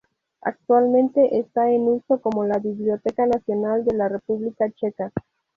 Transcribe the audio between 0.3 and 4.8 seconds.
Actualmente está en uso como la Biblioteca Nacional de la República